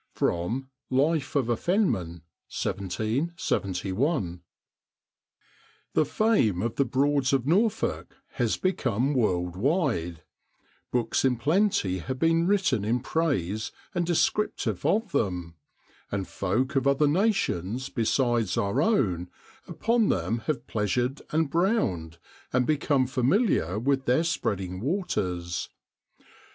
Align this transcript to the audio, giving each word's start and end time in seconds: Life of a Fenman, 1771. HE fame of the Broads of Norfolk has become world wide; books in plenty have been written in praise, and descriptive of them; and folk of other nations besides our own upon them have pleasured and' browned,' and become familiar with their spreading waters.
Life 0.89 1.35
of 1.35 1.47
a 1.47 1.55
Fenman, 1.55 2.23
1771. 2.49 4.41
HE 5.93 6.03
fame 6.05 6.61
of 6.63 6.75
the 6.77 6.85
Broads 6.85 7.33
of 7.33 7.45
Norfolk 7.45 8.15
has 8.31 8.57
become 8.57 9.13
world 9.13 9.55
wide; 9.55 10.23
books 10.91 11.23
in 11.23 11.37
plenty 11.37 11.99
have 11.99 12.17
been 12.17 12.47
written 12.47 12.83
in 12.83 13.01
praise, 13.01 13.71
and 13.93 14.03
descriptive 14.03 14.83
of 14.87 15.11
them; 15.11 15.53
and 16.11 16.27
folk 16.27 16.75
of 16.75 16.87
other 16.87 17.07
nations 17.07 17.89
besides 17.89 18.57
our 18.57 18.81
own 18.81 19.29
upon 19.67 20.09
them 20.09 20.39
have 20.47 20.65
pleasured 20.65 21.21
and' 21.29 21.51
browned,' 21.51 22.17
and 22.51 22.65
become 22.65 23.05
familiar 23.05 23.77
with 23.77 24.05
their 24.05 24.23
spreading 24.23 24.79
waters. 24.81 25.69